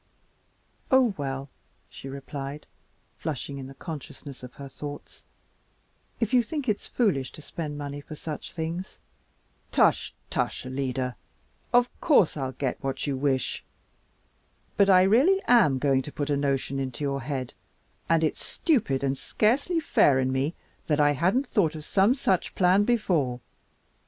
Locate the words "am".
15.47-15.77